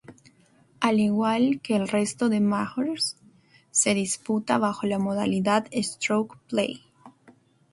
Al 0.79 0.99
igual 0.99 1.61
que 1.61 1.75
el 1.75 1.87
resto 1.87 2.27
de 2.29 2.39
"majors" 2.39 3.17
se 3.69 3.93
disputa 3.93 4.57
bajo 4.57 4.87
la 4.87 4.97
modalidad 4.97 5.67
Stroke 5.71 6.39
Play. 6.49 6.83